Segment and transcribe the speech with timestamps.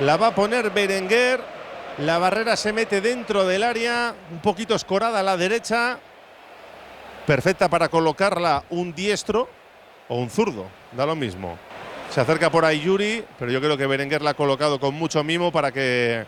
[0.00, 1.40] La va a poner Berenguer.
[1.98, 5.98] La barrera se mete dentro del área, un poquito escorada a la derecha.
[7.26, 9.48] Perfecta para colocarla un diestro
[10.08, 11.58] o un zurdo, da lo mismo.
[12.10, 15.24] Se acerca por ahí Yuri, pero yo creo que Berenguer la ha colocado con mucho
[15.24, 16.26] mimo para que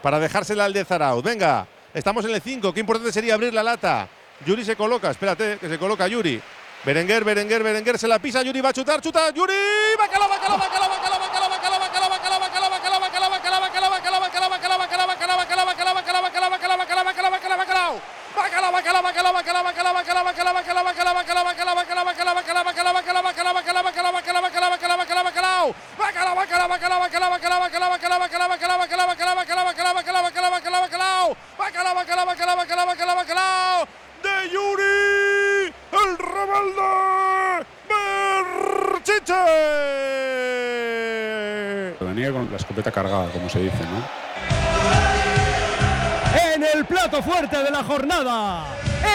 [0.00, 1.22] para dejársela al de Zarauz.
[1.22, 4.08] Venga, estamos en el 5, qué importante sería abrir la lata.
[4.46, 6.40] Yuri se coloca, espérate, que se coloca Yuri.
[6.84, 9.54] Berenguer, Berenguer, Berenguer se la pisa, Yuri va a chutar, chuta, Yuri,
[9.96, 11.11] bacala, bacala, bacala, bacala,
[26.62, 30.50] Bacala, bacala, bacala, bacala, bacala, bacala, bacala, bacala, bacala, bacala, bacala, bacala, bacala, bacala, bacala,
[30.50, 31.36] bacala, bacalao.
[31.58, 33.88] Bacala, bacala, bacala, bacala, bacala, bacalao.
[34.22, 36.92] De Yuri, el rebelde
[37.88, 39.42] Berchiche.
[42.00, 44.02] Venía con la escopeta cargada, como se dice, ¿no?
[46.54, 48.66] En el plato fuerte de la jornada,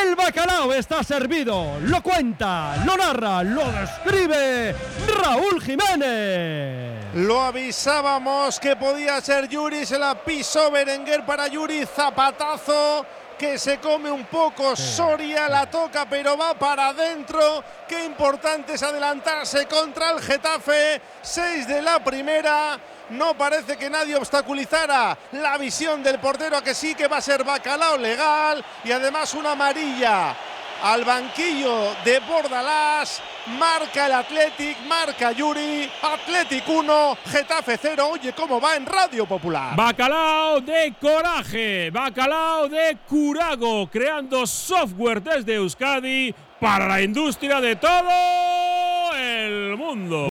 [0.04, 1.80] el bacalao está servido.
[1.82, 4.76] Lo cuenta, lo narra, lo describe
[5.23, 6.86] Raúl Jiménez.
[7.18, 13.04] Lo avisábamos que podía ser Yuri, se la pisó Berenguer para Yuri, zapatazo
[13.40, 18.84] que se come un poco, Soria la toca pero va para adentro, qué importante es
[18.84, 22.80] adelantarse contra el Getafe, 6 de la primera,
[23.10, 27.44] no parece que nadie obstaculizara la visión del portero, que sí que va a ser
[27.44, 30.36] bacalao legal y además una amarilla
[30.83, 33.22] al banquillo de Bordalás.
[33.58, 35.89] Marca el Athletic, marca Yuri.
[36.02, 38.09] Athletic 1, Getafe 0.
[38.11, 39.75] Oye, ¿cómo va en Radio Popular?
[39.75, 49.16] Bacalao de coraje, bacalao de curago, creando software desde Euskadi para la industria de todo
[49.16, 50.17] el mundo.